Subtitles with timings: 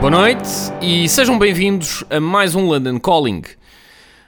[0.00, 0.48] Boa noite
[0.80, 3.42] e sejam bem-vindos a mais um London Calling.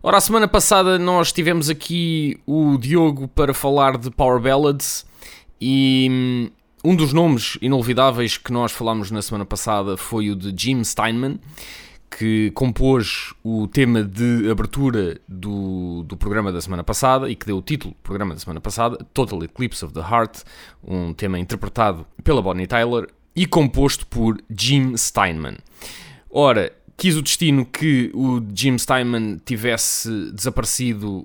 [0.00, 5.04] Ora, a semana passada nós tivemos aqui o Diogo para falar de Power Ballads
[5.60, 6.50] e hum,
[6.84, 11.40] um dos nomes inolvidáveis que nós falámos na semana passada foi o de Jim Steinman,
[12.16, 17.58] que compôs o tema de abertura do, do programa da semana passada e que deu
[17.58, 20.44] o título do programa da semana passada, Total Eclipse of the Heart,
[20.86, 25.58] um tema interpretado pela Bonnie Tyler e composto por Jim Steinman.
[26.28, 31.24] Ora, quis o destino que o Jim Steinman tivesse desaparecido